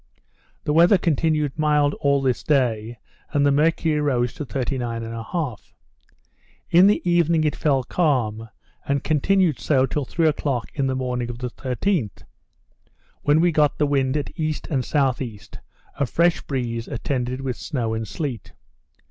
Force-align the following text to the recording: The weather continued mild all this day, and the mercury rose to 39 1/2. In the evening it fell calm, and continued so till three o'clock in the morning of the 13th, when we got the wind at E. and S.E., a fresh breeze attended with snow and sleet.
The 0.63 0.73
weather 0.73 0.97
continued 0.97 1.59
mild 1.59 1.93
all 2.01 2.23
this 2.23 2.41
day, 2.41 2.97
and 3.33 3.45
the 3.45 3.51
mercury 3.51 4.01
rose 4.01 4.33
to 4.33 4.45
39 4.45 5.03
1/2. 5.03 5.57
In 6.71 6.87
the 6.87 7.07
evening 7.07 7.43
it 7.43 7.55
fell 7.55 7.83
calm, 7.83 8.49
and 8.87 9.03
continued 9.03 9.59
so 9.59 9.85
till 9.85 10.05
three 10.05 10.27
o'clock 10.27 10.71
in 10.73 10.87
the 10.87 10.95
morning 10.95 11.29
of 11.29 11.37
the 11.37 11.51
13th, 11.51 12.23
when 13.21 13.39
we 13.41 13.51
got 13.51 13.77
the 13.77 13.85
wind 13.85 14.17
at 14.17 14.31
E. 14.39 14.55
and 14.71 14.83
S.E., 14.83 15.39
a 15.99 16.05
fresh 16.07 16.41
breeze 16.41 16.87
attended 16.87 17.39
with 17.41 17.55
snow 17.55 17.93
and 17.93 18.07
sleet. 18.07 18.53